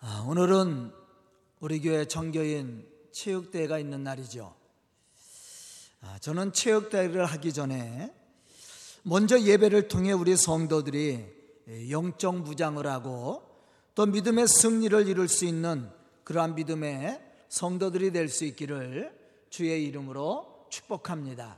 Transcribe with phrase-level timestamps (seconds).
[0.00, 0.92] 아, 오늘은
[1.60, 4.54] 우리 교회 정교인 체육대회가 있는 날이죠.
[6.02, 8.12] 아, 저는 체육대회를 하기 전에
[9.02, 11.24] 먼저 예배를 통해 우리 성도들이
[11.90, 13.42] 영적 무장을 하고
[13.94, 15.88] 또 믿음의 승리를 이룰 수 있는
[16.24, 19.16] 그러한 믿음의 성도들이 될 수 있기를
[19.48, 21.56] 주의 이름으로 축복합니다.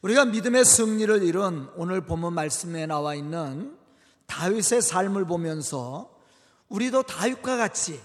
[0.00, 3.76] 우리가 믿음의 승리를 이룬 오늘 본문 말씀에 나와 있는
[4.26, 6.17] 다윗의 삶을 보면서
[6.68, 8.00] 우리도 다윗과 같이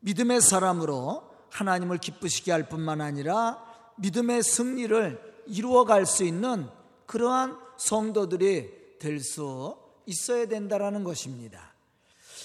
[0.00, 3.62] 믿음의 사람으로 하나님을 기쁘시게 할 뿐만 아니라
[3.98, 6.68] 믿음의 승리를 이루어갈 수 있는
[7.06, 11.74] 그러한 성도들이 될 수 있어야 된다라는 것입니다.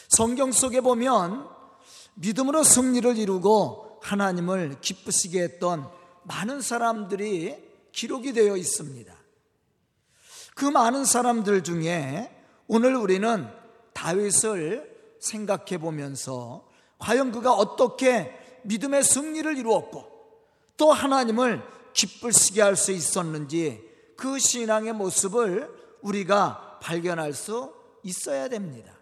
[0.09, 1.47] 성경 속에 보면
[2.15, 5.89] 믿음으로 승리를 이루고 하나님을 기쁘시게 했던
[6.23, 7.55] 많은 사람들이
[7.91, 9.15] 기록이 되어 있습니다.
[10.55, 12.33] 그 많은 사람들 중에
[12.67, 13.47] 오늘 우리는
[13.93, 14.96] 다윗을
[15.27, 16.65] 생각해 보면서
[16.99, 18.33] 과연 그가 어떻게
[18.63, 20.05] 믿음의 승리를 이루었고
[20.77, 21.61] 또 하나님을
[21.93, 23.83] 기쁘시게 할 수 있었는지
[24.15, 25.69] 그 신앙의 모습을
[26.01, 28.93] 우리가 발견할 수 있어야 됩니다.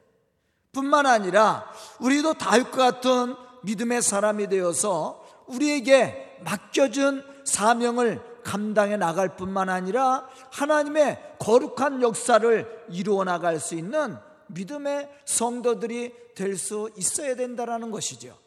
[0.71, 10.27] 뿐만 아니라 우리도 다윗과 같은 믿음의 사람이 되어서 우리에게 맡겨준 사명을 감당해 나갈 뿐만 아니라
[10.51, 14.17] 하나님의 거룩한 역사를 이루어 나갈 수 있는
[14.47, 18.37] 믿음의 성도들이 될 수 있어야 된다라는 것이죠.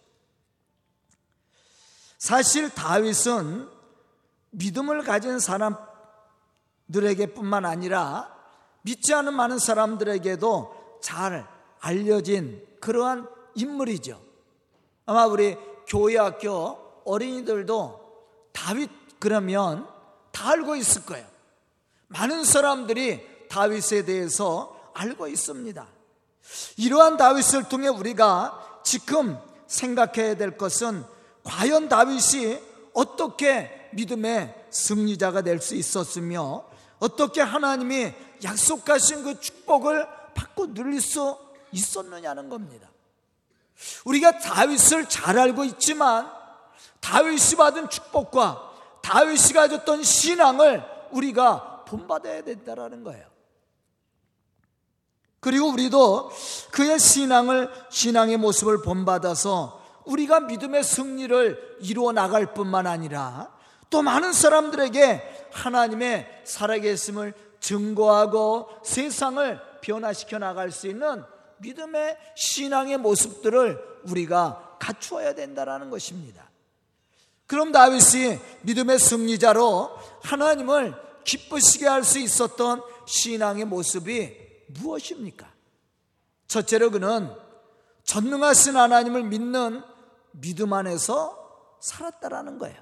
[2.18, 3.68] 사실 다윗은
[4.50, 5.38] 믿음을 가진
[6.88, 8.36] 사람들에게뿐만 아니라
[8.82, 11.46] 믿지 않은 많은 사람들에게도 잘
[11.80, 14.20] 알려진 그러한 인물이죠.
[15.06, 18.08] 아마 우리 교회 학교 어린이들도
[18.52, 19.88] 다윗 그러면
[20.32, 21.26] 다 알고 있을 거예요.
[22.08, 25.86] 많은 사람들이 다윗에 대해서 알고 있습니다.
[26.76, 31.04] 이러한 다윗을 통해 우리가 지금 생각해야 될 것은
[31.44, 32.58] 과연 다윗이
[32.94, 36.64] 어떻게 믿음의 승리자가 될 수 있었으며
[36.98, 41.38] 어떻게 하나님이 약속하신 그 축복을 받고 누릴 수
[41.72, 42.88] 있었느냐는 겁니다.
[44.04, 46.30] 우리가 다윗을 잘 알고 있지만
[47.00, 48.68] 다윗이 받은 축복과
[49.02, 50.82] 다윗이 가졌던 신앙을
[51.12, 53.37] 우리가 본받아야 된다라는 거예요.
[55.40, 56.30] 그리고 우리도
[56.72, 63.52] 그의 신앙을 신앙의 모습을 본받아서 우리가 믿음의 승리를 이루어 나갈 뿐만 아니라
[63.90, 71.22] 또 많은 사람들에게 하나님의 살아계심을 증거하고 세상을 변화시켜 나갈 수 있는
[71.58, 76.48] 믿음의 신앙의 모습들을 우리가 갖추어야 된다라는 것입니다.
[77.46, 79.90] 그럼 다윗이 믿음의 승리자로
[80.22, 80.94] 하나님을
[81.24, 85.50] 기쁘시게 할 수 있었던 신앙의 모습이 무엇입니까?
[86.46, 87.34] 첫째로 그는
[88.04, 89.82] 전능하신 하나님을 믿는
[90.32, 92.76] 믿음 안에서 살았다라는 거예요.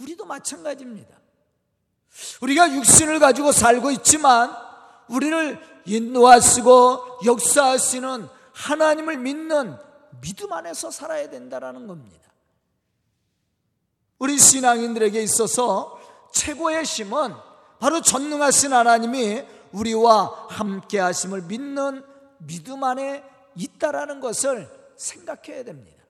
[0.00, 1.16] 우리도 마찬가지입니다.
[2.42, 4.54] 우리가 육신을 가지고 살고 있지만
[5.08, 9.76] 우리를 인도하시고 역사하시는 하나님을 믿는
[10.20, 12.30] 믿음 안에서 살아야 된다라는 겁니다.
[14.18, 16.00] 우리 신앙인들에게 있어서
[16.32, 17.34] 최고의 힘은
[17.78, 19.44] 바로 전능하신 하나님이
[19.76, 22.02] 우리와 함께 하심을 믿는
[22.38, 23.22] 믿음 안에
[23.54, 26.02] 있다라는 것을 생각해야 됩니다.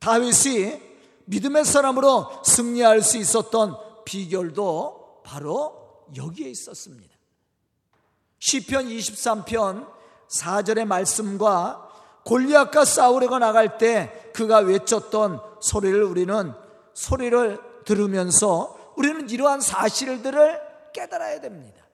[0.00, 0.80] 다윗이
[1.26, 7.14] 믿음의 사람으로 승리할 수 있었던 비결도 바로 여기에 있었습니다.
[8.38, 9.86] 시편 23편
[10.28, 11.88] 4절의 말씀과
[12.24, 16.52] 골리앗과 싸우려고 나갈 때 그가 외쳤던 소리를 우리는
[16.94, 20.60] 소리를 들으면서 우리는 이러한 사실들을
[20.92, 21.87] 깨달아야 됩니다.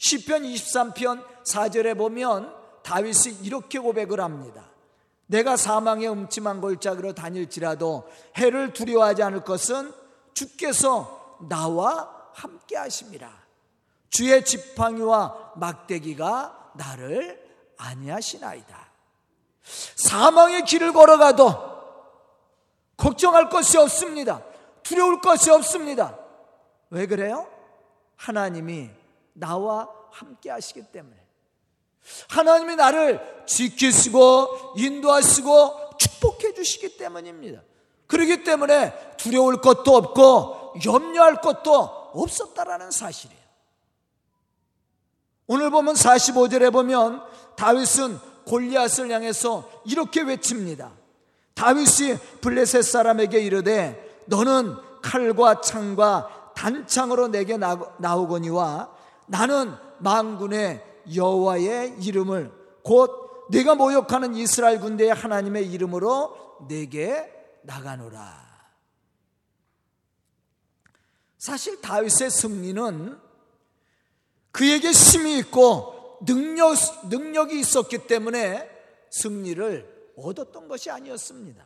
[0.00, 4.64] 시편 23편 4절에 보면 다윗이 이렇게 고백을 합니다.
[5.26, 9.92] 내가 사망의 음침한 골짜기로 다닐지라도 해를 두려워하지 않을 것은
[10.34, 13.30] 주께서 나와 함께 하심이라.
[14.08, 17.38] 주의 지팡이와 막대기가 나를
[17.76, 18.90] 아니하시나이다.
[19.96, 21.70] 사망의 길을 걸어가도
[22.96, 24.42] 걱정할 것이 없습니다.
[24.82, 26.18] 두려울 것이 없습니다.
[26.88, 27.46] 왜 그래요?
[28.16, 28.99] 하나님이
[29.40, 31.16] 나와 함께 하시기 때문에.
[32.28, 37.62] 하나님이 나를 지키시고 인도하시고 축복해 주시기 때문입니다.
[38.06, 41.72] 그렇기 때문에 두려울 것도 없고 염려할 것도
[42.12, 43.40] 없었다라는 사실이에요.
[45.46, 47.22] 오늘 보면 45절에 보면
[47.56, 50.92] 다윗은 골리앗을 향해서 이렇게 외칩니다.
[51.54, 58.90] 다윗이 블레셋 사람에게 이르되 너는 칼과 창과 단창으로 내게 나오거니와
[59.30, 60.84] 나는 망군의
[61.14, 67.32] 여호와의 이름을 곧 내가 모욕하는 이스라엘 군대의 하나님의 이름으로 내게
[67.62, 68.50] 나가노라.
[71.38, 73.18] 사실 다윗의 승리는
[74.50, 76.74] 그에게 힘이 있고 능력,
[77.08, 78.68] 능력이 있었기 때문에
[79.10, 81.64] 승리를 얻었던 것이 아니었습니다.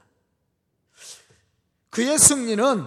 [1.91, 2.85] 그의 승리는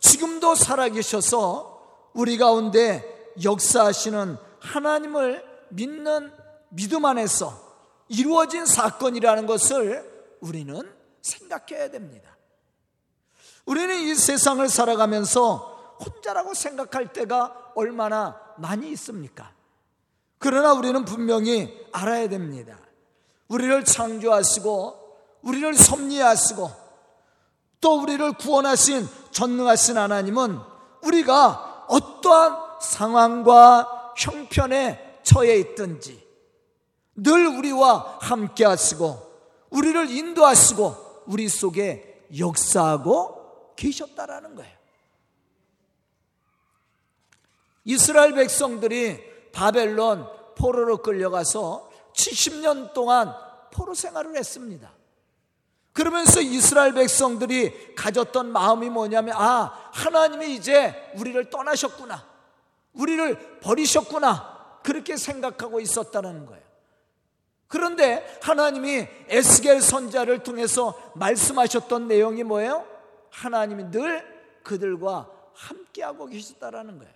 [0.00, 6.32] 지금도 살아계셔서 우리 가운데 역사하시는 하나님을 믿는
[6.70, 7.68] 믿음 안에서
[8.08, 10.80] 이루어진 사건이라는 것을 우리는
[11.22, 12.36] 생각해야 됩니다.
[13.66, 19.52] 우리는 이 세상을 살아가면서 혼자라고 생각할 때가 얼마나 많이 있습니까?
[20.38, 22.78] 그러나 우리는 분명히 알아야 됩니다.
[23.48, 26.70] 우리를 창조하시고, 우리를 섭리하시고,
[27.80, 30.58] 또 우리를 구원하신 전능하신 하나님은
[31.02, 36.26] 우리가 어떠한 상황과 형편에 처해 있든지
[37.16, 39.28] 늘 우리와 함께 하시고
[39.70, 44.78] 우리를 인도하시고 우리 속에 역사하고 계셨다라는 거예요.
[47.84, 53.34] 이스라엘 백성들이 바벨론 포로로 끌려가서 70년 동안
[53.72, 54.92] 포로 생활을 했습니다.
[55.92, 62.24] 그러면서 이스라엘 백성들이 가졌던 마음이 뭐냐면, 아, 하나님이 이제 우리를 떠나셨구나.
[62.98, 64.58] 우리를 버리셨구나.
[64.82, 66.62] 그렇게 생각하고 있었다는 거예요.
[67.66, 72.86] 그런데 하나님이 에스겔 선자를 통해서 말씀하셨던 내용이 뭐예요?
[73.30, 74.24] 하나님이 늘
[74.62, 77.12] 그들과 함께하고 계셨다라는 거예요.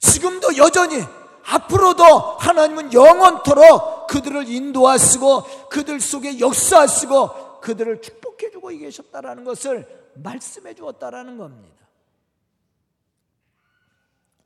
[0.00, 1.00] 지금도 여전히
[1.44, 11.38] 앞으로도 하나님은 영원토록 그들을 인도하시고 그들 속에 역사하시고 그들을 축복해 주고 계셨다라는 것을 말씀해 주었다라는
[11.38, 11.87] 겁니다.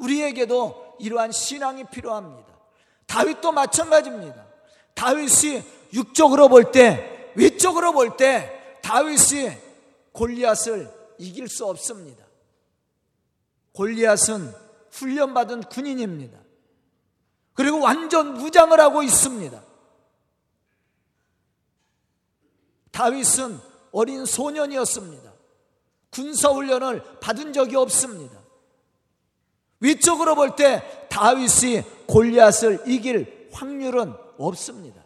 [0.02, 2.52] 우리에게도 이러한 신앙이 필요합니다.
[3.06, 4.46] 다윗도 마찬가지입니다.
[4.94, 5.62] 다윗이
[5.92, 9.50] 육적으로 볼 때, 외적으로 볼 때 다윗이
[10.12, 12.24] 골리앗을 이길 수 없습니다.
[13.72, 14.52] 골리앗은
[14.90, 16.38] 훈련받은 군인입니다.
[17.54, 19.62] 그리고 완전 무장을 하고 있습니다.
[22.90, 23.58] 다윗은
[23.92, 25.32] 어린 소년이었습니다.
[26.10, 28.41] 군사훈련을 받은 적이 없습니다.
[29.82, 35.02] 위쪽으로 볼 때 다윗이 골리앗을 이길 확률은 없습니다.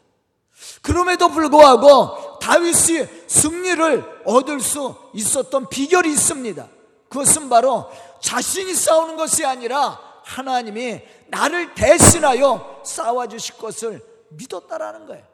[0.82, 6.68] 그럼에도 불구하고 다윗이 승리를 얻을 수 있었던 비결이 있습니다.
[7.08, 7.90] 그것은 바로
[8.20, 15.24] 자신이 싸우는 것이 아니라 하나님이 나를 대신하여 싸워주실 것을 믿었다라는 거예요.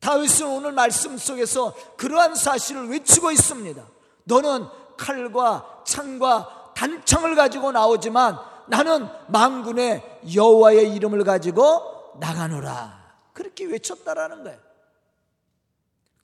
[0.00, 3.84] 다윗은 오늘 말씀 속에서 그러한 사실을 외치고 있습니다.
[4.24, 4.66] 너는
[4.96, 13.06] 칼과 창과 단창을 가지고 나오지만 나는 망군의 여호와의 이름을 가지고 나가노라.
[13.32, 14.58] 그렇게 외쳤다라는 거예요.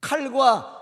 [0.01, 0.79] 칼과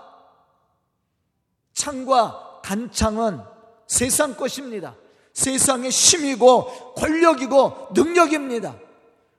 [1.73, 3.41] 창과 단창은
[3.87, 4.95] 세상 것입니다.
[5.33, 8.75] 세상의 힘이고 권력이고 능력입니다.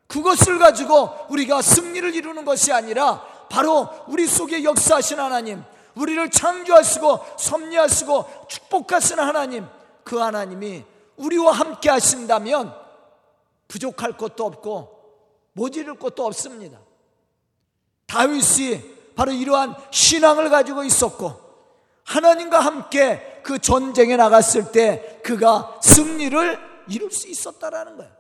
[0.07, 5.63] 그것을 가지고 우리가 승리를 이루는 것이 아니라 바로 우리 속에 역사하신 하나님,
[5.95, 9.67] 우리를 창조하시고 섭리하시고 축복하시는 하나님,
[10.05, 10.85] 그 하나님이
[11.17, 12.75] 우리와 함께 하신다면
[13.69, 15.03] 부족할 것도 없고
[15.53, 16.81] 모지를 것도 없습니다.
[18.07, 21.41] 다윗이 바로 이러한 신앙을 가지고 있었고
[22.05, 28.13] 하나님과 함께 그 전쟁에 나갔을 때 그가 승리를 이룰 수 있었다라는 거예요.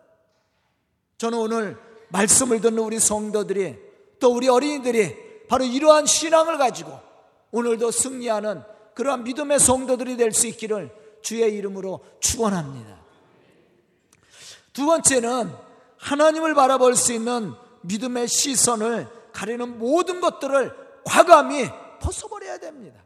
[1.18, 3.78] 저는 오늘 말씀을 듣는 우리 성도들이
[4.18, 6.98] 또 우리 어린이들이 바로 이러한 신앙을 가지고
[7.50, 8.62] 오늘도 승리하는
[8.94, 13.00] 그러한 믿음의 성도들이 될 수 있기를 주의 이름으로 축원합니다.
[14.72, 15.54] 두 번째는
[15.98, 17.52] 하나님을 바라볼 수 있는
[17.82, 20.74] 믿음의 시선을 가리는 모든 것들을
[21.04, 21.68] 과감히
[22.00, 23.02] 벗어버려야 됩니다.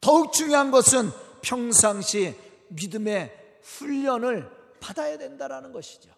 [0.00, 1.10] 더욱 중요한 것은
[1.42, 2.36] 평상시
[2.68, 4.50] 믿음의 훈련을
[4.80, 6.10] 받아야 된다는 것이죠.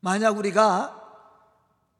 [0.00, 1.00] 만약 우리가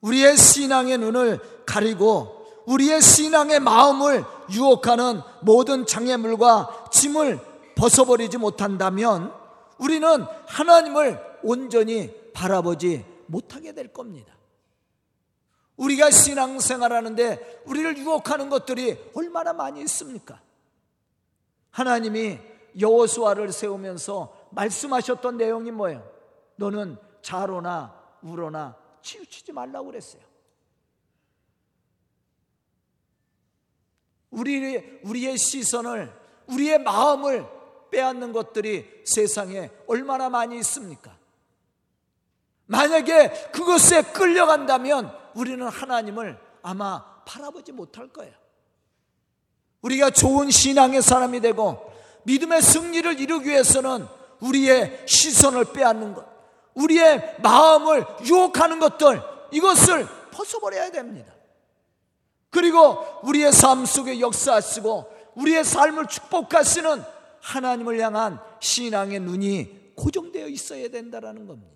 [0.03, 7.39] 우리의 신앙의 눈을 가리고 우리의 신앙의 마음을 유혹하는 모든 장애물과 짐을
[7.77, 9.33] 벗어버리지 못한다면
[9.79, 14.35] 우리는 하나님을 온전히 바라보지 못하게 될 겁니다.
[15.77, 20.41] 우리가 신앙생활하는데 우리를 유혹하는 것들이 얼마나 많이 있습니까?
[21.71, 22.39] 하나님이
[22.79, 26.09] 여호수아를 세우면서 말씀하셨던 내용이 뭐예요?
[26.57, 30.23] 너는 좌로나 우로나 치우치지 말라고 그랬어요.
[34.35, 36.13] 우리 우리의 시선을
[36.49, 37.47] 우리의 마음을
[37.91, 41.17] 빼앗는 것들이 세상에 얼마나 많이 있습니까?
[42.67, 48.33] 만약에 그것에 끌려간다면 우리는 하나님을 아마 바라보지 못할 거예요.
[49.83, 51.93] 우리가 좋은 신앙의 사람이 되고
[52.25, 54.07] 믿음의 승리를 이루기 위해서는
[54.41, 56.27] 우리의 시선을 빼앗는 것,
[56.75, 59.23] 우리의 마음을 유혹하는 것들,
[59.53, 61.34] 이것을 벗어버려야 됩니다.
[62.55, 67.03] 그리고 우리의 삶 속에 역사하시고 우리의 삶을 축복하시는
[67.41, 71.75] 하나님을 향한 신앙의 눈이 고정되어 있어야 된다는 겁니다.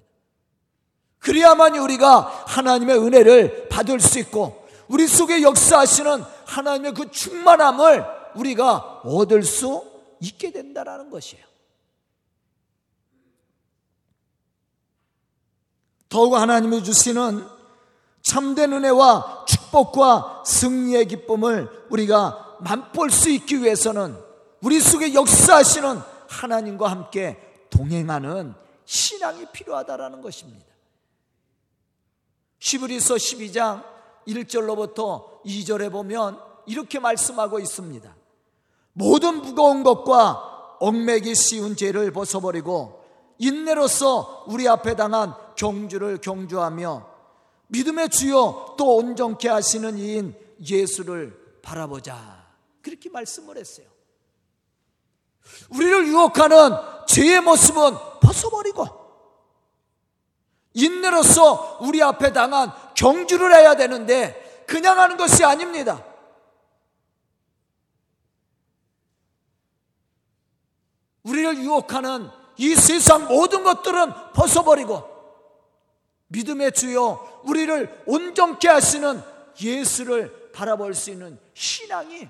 [1.19, 8.05] 그래야만 우리가 하나님의 은혜를 받을 수 있고 우리 속에 역사하시는 하나님의 그 충만함을
[8.37, 9.83] 우리가 얻을 수
[10.21, 11.45] 있게 된다는 것이에요.
[16.09, 17.58] 더욱 하나님이 주시는
[18.29, 24.19] 참된 은혜와 축복과 승리의 기쁨을 우리가 맛볼 수 있기 위해서는
[24.61, 27.39] 우리 속에 역사하시는 하나님과 함께
[27.71, 28.55] 동행하는
[28.85, 30.67] 신앙이 필요하다라는 것입니다.
[32.59, 33.83] 시브리서 12장
[34.27, 38.15] 1절로부터 2절에 보면 이렇게 말씀하고 있습니다.
[38.93, 43.03] 모든 무거운 것과 얽매기 쉬운 죄를 벗어버리고
[43.39, 47.08] 인내로서 우리 앞에 당한 경주를 경주하며
[47.69, 52.47] 믿음의 주요 또 온전케 하시는 이인 예수를 바라보자.
[52.83, 53.87] 그렇게 말씀을 했어요.
[55.71, 56.71] 우리를 유혹하는
[57.07, 58.87] 죄의 모습은 벗어버리고
[60.75, 66.05] 인내로서 우리 앞에 당한 경주를 해야 되는데 그냥 하는 것이 아닙니다.
[71.23, 75.03] 우리를 유혹하는 이 세상 모든 것들은 벗어버리고
[76.29, 79.23] 믿음의 주요 우리를 온전케 하시는
[79.61, 82.29] 예수를 바라볼 수 있는 신앙이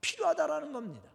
[0.00, 1.08] 필요하다라는 겁니다.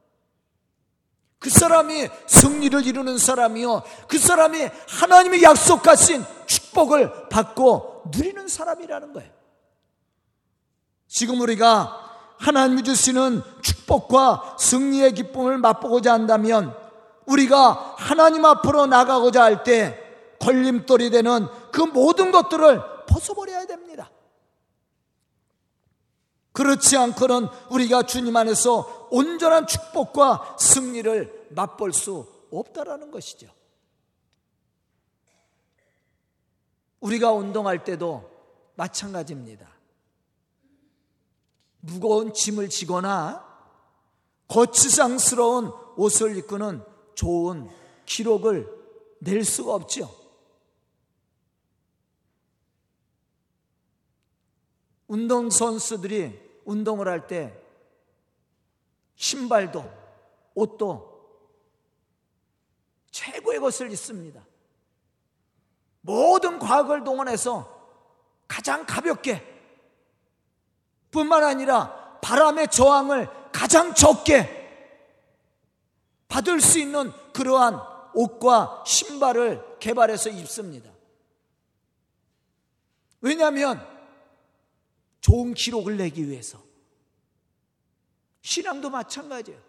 [1.40, 3.84] 그 사람이 승리를 이루는 사람이요.
[4.08, 9.32] 그 사람이 하나님의 약속하신 축복을 받고 누리는 사람이라는 거예요.
[11.08, 12.06] 지금 우리가
[12.40, 16.76] 하나님이 주시는 축복과 승리의 기쁨을 맛보고자 한다면
[17.26, 20.04] 우리가 하나님 앞으로 나가고자 할 때
[20.40, 22.82] 걸림돌이 되는 그 모든 것들을
[23.18, 24.12] 벗어버려야 됩니다.
[26.52, 33.48] 그렇지 않고는 우리가 주님 안에서 온전한 축복과 승리를 맛볼 수 없다라는 것이죠.
[37.00, 38.30] 우리가 운동할 때도
[38.76, 39.70] 마찬가지입니다.
[41.80, 43.46] 무거운 짐을 지거나
[44.48, 46.84] 거치장스러운 옷을 입고는
[47.14, 47.70] 좋은
[48.06, 48.68] 기록을
[49.20, 50.10] 낼 수가 없죠.
[55.08, 57.54] 운동선수들이 운동을 할 때
[59.16, 59.84] 신발도
[60.54, 61.18] 옷도
[63.12, 64.46] 최고의 것을 입습니다.
[66.02, 67.76] 모든 과학을 동원해서
[68.48, 69.44] 가장 가볍게
[71.12, 74.56] 뿐만 아니라 바람의 저항을 가장 적게
[76.28, 77.80] 받을 수 있는 그러한
[78.14, 80.92] 옷과 신발을 개발해서 입습니다.
[83.22, 83.97] 왜냐하면
[85.28, 86.58] 좋은 기록을 내기 위해서.
[88.42, 89.60] 신앙도 마찬가지예요.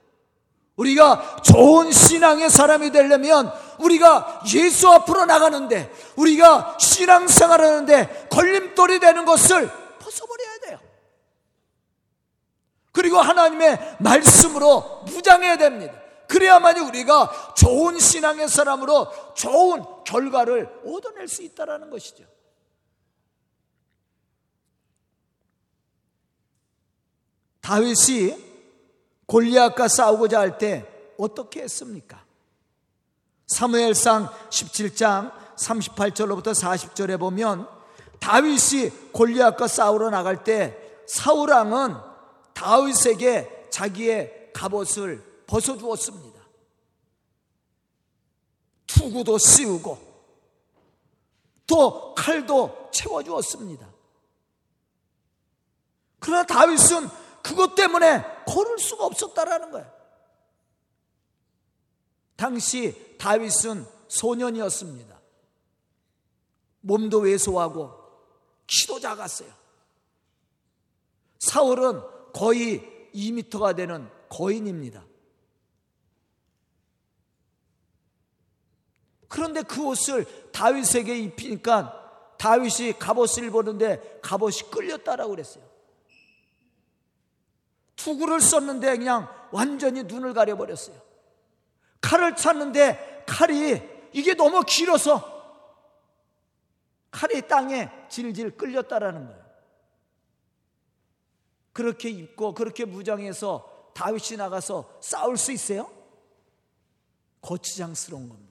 [0.77, 9.69] 우리가 좋은 신앙의 사람이 되려면 우리가 예수 앞으로 나가는데 우리가 신앙생활 하는데 걸림돌이 되는 것을
[9.99, 10.81] 벗어버려야 돼요.
[12.93, 15.93] 그리고 하나님의 말씀으로 무장해야 됩니다.
[16.29, 22.38] 그래야만이 우리가 좋은 신앙의 사람으로 좋은 결과를 얻어낼 수 있다는 것이죠.
[27.69, 28.35] 다윗이
[29.27, 30.87] 골리앗과 싸우고자 할 때
[31.19, 32.25] 어떻게 했습니까?
[33.47, 37.69] 사무엘상 17장 38절로부터 40절에 보면
[38.21, 41.95] 다윗이 골리앗과 싸우러 나갈 때 사울 왕은
[42.55, 46.41] 다윗에게 자기의 갑옷을 벗어 주었습니다.
[48.87, 49.99] 투구도 씌우고
[51.67, 53.87] 또 칼도 채워 주었습니다.
[56.19, 59.91] 그러나 다윗은 그것 때문에 걸을 수가 없었다라는 거예요.
[62.37, 65.19] 당시 다윗은 소년이었습니다.
[66.81, 67.93] 몸도 왜소하고
[68.67, 69.53] 키도 작았어요.
[71.39, 72.01] 사울은
[72.33, 75.05] 거의 2미터가 되는 거인입니다.
[79.29, 85.68] 그런데 그 옷을 다윗에게 입히니까 다윗이 갑옷을 입었는데 갑옷이 끌렸다라고 그랬어요.
[87.99, 90.97] 투구를 썼는데 그냥 완전히 눈을 가려버렸어요.
[92.01, 95.37] 칼을 찼는데 칼이 이게 너무 길어서
[97.11, 99.49] 칼이 땅에 질질 끌렸다라는 거예요.
[101.73, 105.91] 그렇게 입고 그렇게 무장해서 다윗이 나가서 싸울 수 있어요?
[107.43, 108.49] 거치장스러운 겁니다.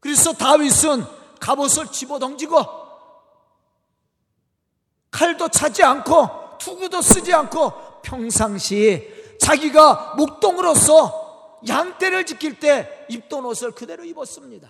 [0.00, 1.04] 그래서 다윗은
[1.40, 2.85] 갑옷을 집어 던지고
[5.16, 14.04] 칼도 차지 않고 투구도 쓰지 않고 평상시 자기가 목동으로서 양떼를 지킬 때 입던 옷을 그대로
[14.04, 14.68] 입었습니다.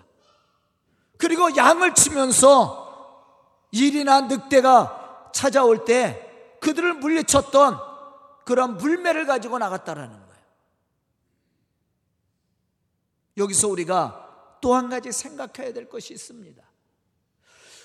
[1.19, 2.87] 그리고 양을 치면서
[3.73, 7.81] 일이나 늑대가 찾아올 때 그들을 물리쳤던
[8.45, 10.43] 그런 물매를 가지고 나갔다라는 거예요.
[13.37, 16.63] 여기서 우리가 또 한 가지 생각해야 될 것이 있습니다.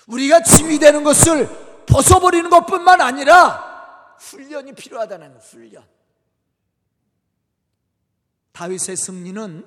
[0.06, 5.36] 우리가 짐이 되는 것을 벗어버리는 것뿐만 아니라 훈련이 필요하다는.
[5.38, 5.86] 훈련.
[8.52, 9.66] 다윗의 승리는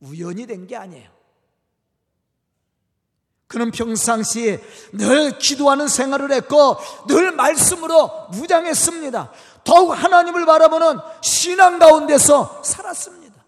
[0.00, 1.10] 우연이 된 게 아니에요.
[3.46, 4.62] 그는 평상시에
[4.94, 9.30] 늘 기도하는 생활을 했고 늘 말씀으로 무장했습니다.
[9.62, 13.44] 더욱 하나님을 바라보는 신앙 가운데서 살았습니다.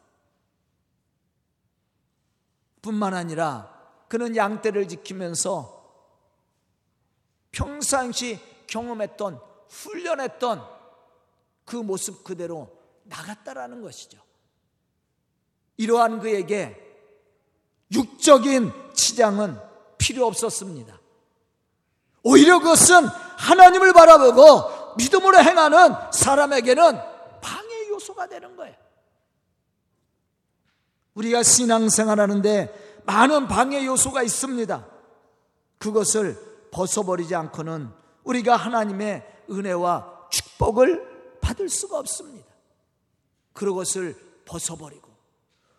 [2.83, 3.73] 뿐만 아니라
[4.09, 5.74] 그는 양떼를 지키면서
[7.54, 10.66] 평상시 경험했던 훈련했던
[11.64, 12.68] 그 모습 그대로
[13.04, 14.18] 나갔다라는 것이죠.
[15.76, 16.80] 이러한 그에게
[17.92, 19.58] 육적인 치장은
[19.99, 21.00] 필요 없었습니다.
[22.25, 26.99] 오히려 그것은 하나님을 바라보고 믿음으로 행하는 사람에게는
[27.40, 28.75] 방해 요소가 되는 거예요.
[31.14, 34.87] 우리가 신앙생활 하는데 많은 방해 요소가 있습니다.
[35.78, 37.88] 그것을 벗어버리지 않고는
[38.25, 42.52] 우리가 하나님의 은혜와 축복을 받을 수가 없습니다.
[43.52, 45.09] 그것을 벗어버리고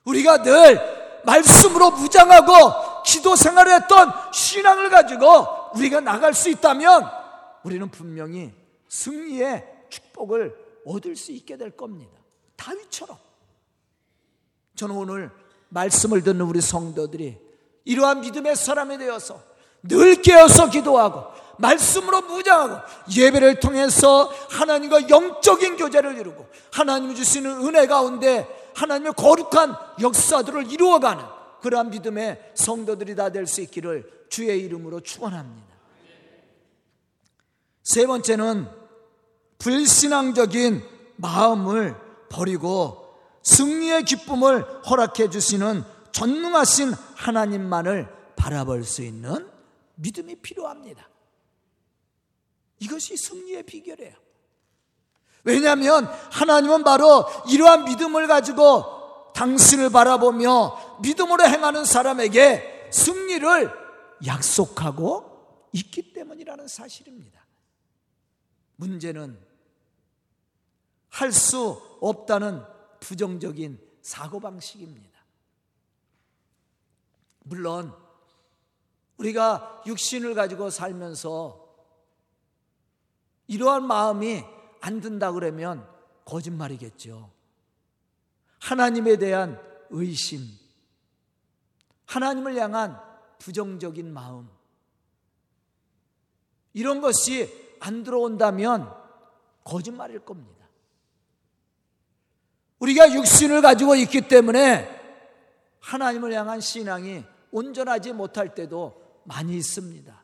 [0.05, 7.03] 우리가 늘 말씀으로 무장하고 기도 생활을 했던 신앙을 가지고 우리가 나갈 수 있다면
[7.63, 8.53] 우리는 분명히
[8.87, 12.13] 승리의 축복을 얻을 수 있게 될 겁니다.
[12.55, 13.17] 다윗처럼.
[14.75, 15.31] 저는 오늘
[15.69, 17.37] 말씀을 듣는 우리 성도들이
[17.85, 19.54] 이러한 믿음의 사람이 되어서
[19.87, 21.23] 늘 깨어서 기도하고
[21.57, 22.81] 말씀으로 무장하고
[23.15, 31.23] 예배를 통해서 하나님과 영적인 교제를 이루고 하나님이 주시는 은혜 가운데 하나님의 거룩한 역사들을 이루어가는
[31.61, 35.75] 그러한 믿음의 성도들이 다 될 수 있기를 주의 이름으로 축원합니다.
[37.83, 38.67] 세 번째는
[39.59, 40.83] 불신앙적인
[41.15, 41.95] 마음을
[42.29, 49.47] 버리고 승리의 기쁨을 허락해 주시는 전능하신 하나님만을 바라볼 수 있는
[49.95, 51.09] 믿음이 필요합니다.
[52.79, 54.13] 이것이 승리의 비결이에요.
[55.43, 63.71] 왜냐하면 하나님은 바로 이러한 믿음을 가지고 당신을 바라보며 믿음으로 행하는 사람에게 승리를
[64.25, 67.45] 약속하고 있기 때문이라는 사실입니다.
[68.77, 69.39] 문제는
[71.09, 72.61] 할 수 없다는
[72.99, 75.19] 부정적인 사고방식입니다.
[77.43, 77.95] 물론,
[79.17, 81.65] 우리가 육신을 가지고 살면서
[83.47, 84.43] 이러한 마음이
[84.81, 85.87] 안 든다 그러면
[86.25, 87.31] 거짓말이겠죠.
[88.59, 90.41] 하나님에 대한 의심,
[92.05, 92.99] 하나님을 향한
[93.39, 94.49] 부정적인 마음,
[96.73, 98.91] 이런 것이 안 들어온다면
[99.63, 100.65] 거짓말일 겁니다.
[102.79, 104.89] 우리가 육신을 가지고 있기 때문에
[105.79, 110.23] 하나님을 향한 신앙이 온전하지 못할 때도 많이 있습니다.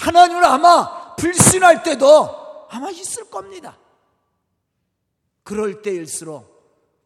[0.00, 3.78] 하나님을 아마 불신할 때도 아마 있을 겁니다.
[5.42, 6.52] 그럴 때일수록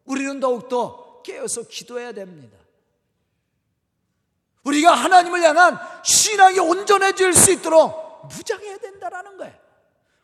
[0.04, 2.56] 우리는 더욱더 깨어서 기도해야 됩니다.
[4.64, 9.54] 우리가 하나님을 향한 신앙이 온전해질 수 있도록 무장해야 된다라는 거예요.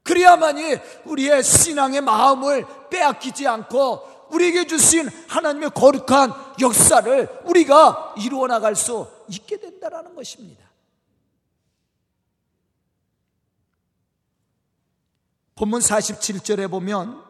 [0.03, 9.07] 그래야만이 우리의 신앙의 마음을 빼앗기지 않고 우리에게 주신 하나님의 거룩한 역사를 우리가 이루어 나갈 수
[9.33, 10.71] 있게 된다라는 것입니다.
[15.55, 17.23] 본문 47절에 보면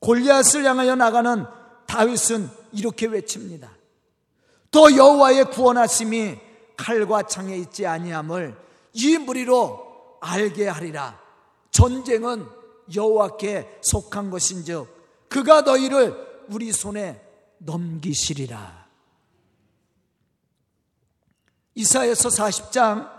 [0.00, 1.44] 골리앗을 향하여 나가는
[1.86, 3.70] 다윗은 이렇게 외칩니다.
[4.70, 6.38] 또 여호와의 구원하심이
[6.76, 8.56] 칼과 창에 있지 아니함을
[8.94, 11.20] 이 무리로 알게 하리라.
[11.70, 12.46] 전쟁은
[12.94, 17.22] 여호와께 속한 것인즉 그가 너희를 우리 손에
[17.58, 18.81] 넘기시리라.
[21.74, 23.10] 이사에서 40장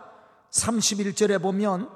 [0.52, 1.90] 31절에 보면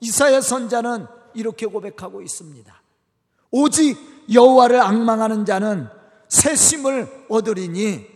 [0.00, 2.82] 이사야 선자는 이렇게 고백하고 있습니다.
[3.50, 3.96] 오직
[4.32, 5.88] 여호와를 악망하는 자는
[6.28, 8.06] 새 심을 얻으리니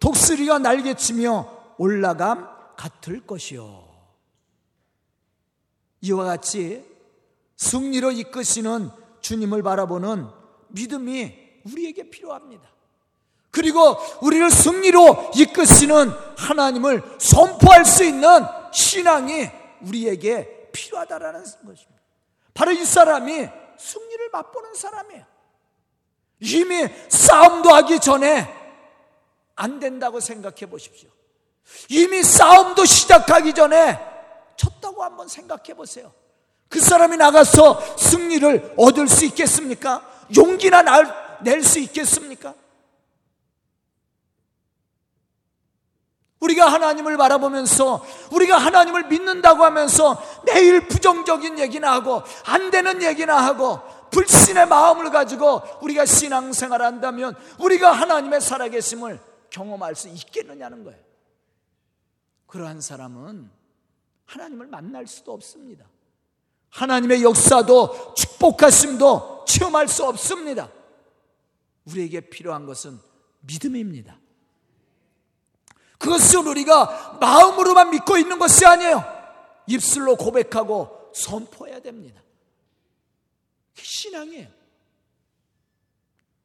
[0.00, 3.88] 독수리가 날개치며 올라감 같을 것이요.
[6.02, 6.84] 이와 같이
[7.56, 10.26] 승리로 이끄시는 주님을 바라보는
[10.68, 11.34] 믿음이
[11.66, 12.68] 우리에게 필요합니다.
[13.50, 19.50] 그리고 우리를 승리로 이끄시는 하나님을 선포할 수 있는 신앙이
[19.82, 22.00] 우리에게 필요하다라는 것입니다.
[22.54, 25.24] 바로 이 사람이 승리를 맛보는 사람이에요.
[26.40, 28.48] 이미 싸움도 하기 전에
[29.56, 31.08] 안 된다고 생각해 보십시오.
[31.88, 33.98] 이미 싸움도 시작하기 전에
[34.56, 36.12] 졌다고 한번 생각해 보세요.
[36.68, 40.08] 그 사람이 나가서 승리를 얻을 수 있겠습니까?
[40.36, 40.82] 용기나
[41.42, 42.54] 낼 수 있겠습니까?
[46.40, 53.80] 우리가 하나님을 바라보면서 우리가 하나님을 믿는다고 하면서 매일 부정적인 얘기나 하고 안 되는 얘기나 하고
[54.10, 60.98] 불신의 마음을 가지고 우리가 신앙생활 한다면 우리가 하나님의 살아계심을 경험할 수 있겠느냐는 거예요.
[62.46, 63.50] 그러한 사람은
[64.24, 65.86] 하나님을 만날 수도 없습니다.
[66.70, 70.70] 하나님의 역사도 축복하심도 체험할 수 없습니다.
[71.84, 72.98] 우리에게 필요한 것은
[73.40, 74.18] 믿음입니다.
[76.00, 79.04] 그것은 우리가 마음으로만 믿고 있는 것이 아니에요.
[79.66, 82.22] 입술로 고백하고 선포해야 됩니다.
[83.74, 84.48] 신앙이에요.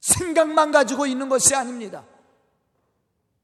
[0.02, 2.04] 생각만 가지고 있는 것이 아닙니다.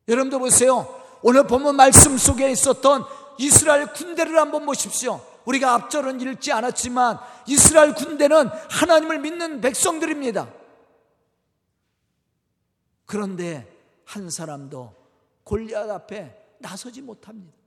[0.07, 1.01] 여러분도 보세요.
[1.23, 3.05] 오늘 보면 말씀 속에 있었던
[3.37, 5.25] 이스라엘 군대를 한번 보십시오.
[5.45, 10.51] 우리가 앞절은 읽지 않았지만 이스라엘 군대는 하나님을 믿는 백성들입니다.
[13.05, 13.65] 그런데
[14.03, 15.00] 한 사람도
[15.43, 17.57] 골리앗 앞에 나서지 못합니다.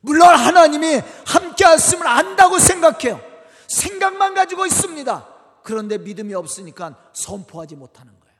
[0.00, 3.20] 물론 하나님이 함께 하심을 안다고 생각해요.
[3.66, 5.60] 생각만 가지고 있습니다.
[5.62, 8.36] 그런데 믿음이 없으니까 선포하지 못하는 거예요.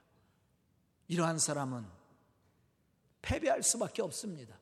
[1.07, 1.85] 이러한 사람은
[3.21, 4.57] 패배할 수밖에 없습니다.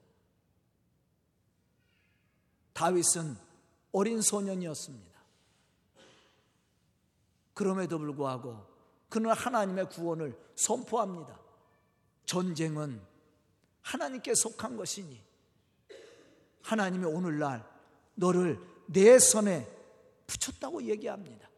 [2.73, 3.37] 다윗은
[3.91, 5.17] 어린 소년이었습니다.
[7.53, 8.76] 그럼에도 불구하고
[9.09, 11.39] 그는 하나님의 구원을 선포합니다.
[12.25, 13.01] 전쟁은
[13.81, 15.21] 하나님께 속한 것이니
[16.61, 17.65] 하나님이 오늘날
[18.15, 19.65] 너를 내 손에
[20.27, 21.49] 붙였다고 얘기합니다.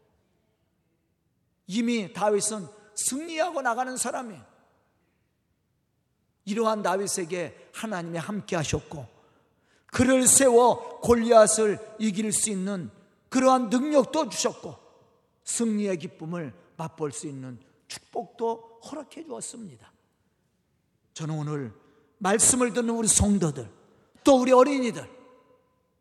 [1.67, 4.45] 이미 다윗은 승리하고 나가는 사람이에요.
[6.45, 9.07] 이러한 다윗에게 하나님이 함께 하셨고
[9.87, 12.91] 그를 세워 골리앗을 이길 수 있는
[13.29, 14.75] 그러한 능력도 주셨고
[15.43, 19.91] 승리의 기쁨을 맛볼 수 있는 축복도 허락해 주었습니다.
[21.13, 21.73] 저는 오늘
[22.19, 23.69] 말씀을 듣는 우리 성도들,
[24.23, 25.07] 또 우리 어린이들,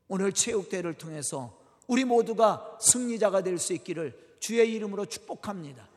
[0.08, 5.88] 오늘 체육대회를 통해서 우리 모두가 승리자가 될 수 있기를 주의 이름으로 축복합니다.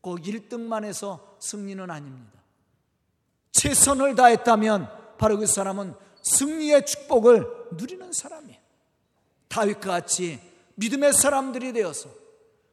[0.00, 2.40] 꼭 1등만 해서 승리는 아닙니다.
[3.52, 8.58] 최선을 다했다면 바로 그 사람은 승리의 축복을 누리는 사람이에요.
[9.48, 10.40] 다윗과 같이
[10.76, 12.19] 믿음의 사람들이 되어서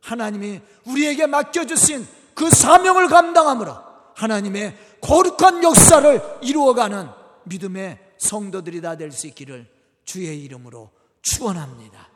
[0.07, 3.75] 하나님이 우리에게 맡겨주신 그 사명을 감당함으로
[4.15, 7.09] 하나님의 거룩한 역사를 이루어가는
[7.43, 9.67] 믿음의 성도들이 다 될 수 있기를
[10.05, 10.89] 주의 이름으로
[11.21, 12.07] 축원합니다.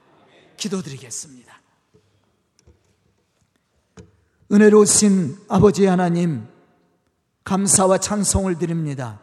[0.56, 1.60] 기도드리겠습니다.
[4.52, 6.48] 은혜로우신 아버지 하나님
[7.44, 9.20] 감사와 찬송을 드립니다.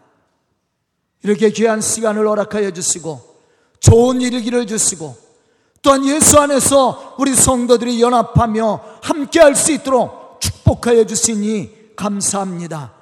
[1.23, 3.43] 이렇게 귀한 시간을 허락하여 주시고
[3.81, 5.17] 좋은 일이기를 주시고
[5.89, 12.93] 또한 예수 안에서 우리 성도들이 연합하며 함께 할 수 있도록 축복하여 주시니 감사합니다.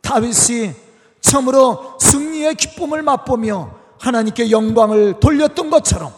[0.00, 0.72] 다윗이
[1.20, 6.12] 참으로 승리의 기쁨을 맛보며 하나님께 영광을 돌렸던 것처럼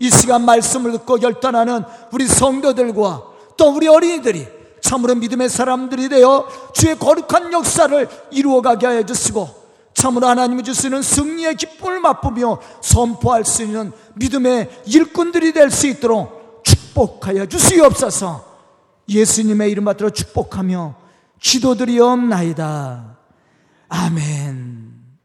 [0.00, 3.22] 이 시간 말씀을 듣고 결단하는 우리 성도들과
[3.56, 4.46] 또 우리 어린이들이
[4.82, 9.63] 참으로 믿음의 사람들이 되어 주의 거룩한 역사를 이루어가게 하여 주시고
[10.04, 17.46] 참으로 하나님이 주시는 승리의 기쁨을 맛보며 선포할 수 있는 믿음의 일꾼들이 될 수 있도록 축복하여
[17.46, 18.44] 주시옵소서
[19.08, 20.94] 예수님의 이름 받들어 축복하며
[21.40, 23.16] 기도드리옵나이다.
[23.88, 24.83] 아멘.